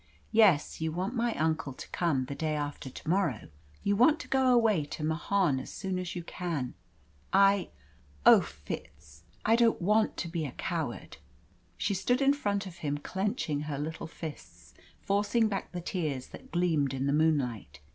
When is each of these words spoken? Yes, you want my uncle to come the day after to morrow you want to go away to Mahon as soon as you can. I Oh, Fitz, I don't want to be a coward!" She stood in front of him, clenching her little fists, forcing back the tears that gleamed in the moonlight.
Yes, 0.31 0.81
you 0.81 0.91
want 0.91 1.13
my 1.13 1.35
uncle 1.35 1.73
to 1.73 1.87
come 1.89 2.25
the 2.25 2.33
day 2.33 2.55
after 2.55 2.89
to 2.89 3.07
morrow 3.07 3.49
you 3.83 3.95
want 3.95 4.19
to 4.21 4.27
go 4.27 4.51
away 4.51 4.83
to 4.85 5.03
Mahon 5.03 5.59
as 5.59 5.71
soon 5.71 5.99
as 5.99 6.15
you 6.15 6.23
can. 6.23 6.73
I 7.31 7.69
Oh, 8.25 8.41
Fitz, 8.41 9.21
I 9.45 9.55
don't 9.55 9.79
want 9.79 10.17
to 10.17 10.27
be 10.27 10.43
a 10.47 10.53
coward!" 10.53 11.17
She 11.77 11.93
stood 11.93 12.19
in 12.19 12.33
front 12.33 12.65
of 12.65 12.77
him, 12.77 12.97
clenching 12.97 13.59
her 13.69 13.77
little 13.77 14.07
fists, 14.07 14.73
forcing 14.99 15.47
back 15.47 15.71
the 15.71 15.81
tears 15.81 16.29
that 16.29 16.51
gleamed 16.51 16.95
in 16.95 17.05
the 17.05 17.13
moonlight. 17.13 17.79